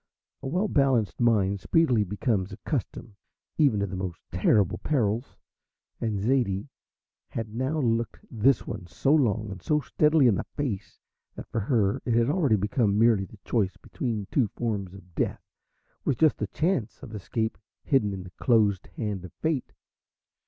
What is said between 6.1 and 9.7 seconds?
Zaidie had now looked this one so long and